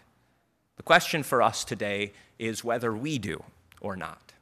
The 0.77 0.83
question 0.83 1.23
for 1.23 1.43
us 1.43 1.65
today 1.65 2.13
is 2.39 2.65
whether 2.65 2.93
we 2.93 3.19
do 3.19 3.45
or 3.81 3.97
not. 3.97 4.33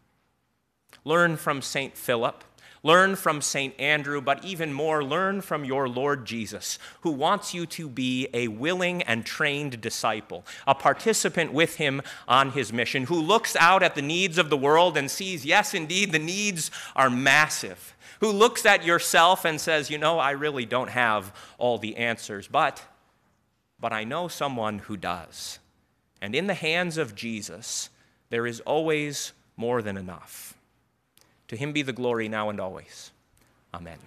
Learn 1.04 1.36
from 1.36 1.60
St. 1.60 1.96
Philip 1.96 2.44
Learn 2.84 3.14
from 3.14 3.40
St. 3.40 3.78
Andrew, 3.78 4.20
but 4.20 4.44
even 4.44 4.72
more, 4.72 5.04
learn 5.04 5.40
from 5.40 5.64
your 5.64 5.88
Lord 5.88 6.24
Jesus, 6.24 6.80
who 7.02 7.12
wants 7.12 7.54
you 7.54 7.64
to 7.66 7.88
be 7.88 8.28
a 8.34 8.48
willing 8.48 9.02
and 9.02 9.24
trained 9.24 9.80
disciple, 9.80 10.44
a 10.66 10.74
participant 10.74 11.52
with 11.52 11.76
him 11.76 12.02
on 12.26 12.50
his 12.50 12.72
mission, 12.72 13.04
who 13.04 13.20
looks 13.20 13.54
out 13.54 13.84
at 13.84 13.94
the 13.94 14.02
needs 14.02 14.36
of 14.36 14.50
the 14.50 14.56
world 14.56 14.96
and 14.96 15.08
sees, 15.08 15.44
yes, 15.44 15.74
indeed, 15.74 16.10
the 16.10 16.18
needs 16.18 16.72
are 16.96 17.08
massive, 17.08 17.94
who 18.18 18.32
looks 18.32 18.66
at 18.66 18.84
yourself 18.84 19.44
and 19.44 19.60
says, 19.60 19.88
you 19.88 19.98
know, 19.98 20.18
I 20.18 20.32
really 20.32 20.66
don't 20.66 20.90
have 20.90 21.32
all 21.58 21.78
the 21.78 21.96
answers, 21.96 22.48
but, 22.48 22.82
but 23.78 23.92
I 23.92 24.02
know 24.02 24.26
someone 24.26 24.80
who 24.80 24.96
does. 24.96 25.60
And 26.20 26.34
in 26.34 26.48
the 26.48 26.54
hands 26.54 26.98
of 26.98 27.14
Jesus, 27.14 27.90
there 28.30 28.46
is 28.46 28.58
always 28.60 29.32
more 29.56 29.82
than 29.82 29.96
enough. 29.96 30.56
To 31.52 31.58
him 31.58 31.72
be 31.72 31.82
the 31.82 31.92
glory 31.92 32.30
now 32.30 32.48
and 32.48 32.58
always. 32.58 33.10
Amen. 33.74 33.98